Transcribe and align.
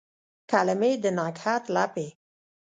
کلمې 0.51 0.91
د 1.03 1.05
نګهت 1.17 1.63
لپې 1.75 2.07